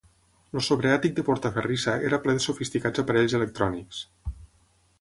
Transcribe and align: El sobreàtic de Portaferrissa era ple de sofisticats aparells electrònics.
El 0.53 0.61
sobreàtic 0.67 1.13
de 1.19 1.25
Portaferrissa 1.27 1.93
era 2.09 2.19
ple 2.25 2.35
de 2.37 2.43
sofisticats 2.47 3.03
aparells 3.05 3.39
electrònics. 3.41 4.01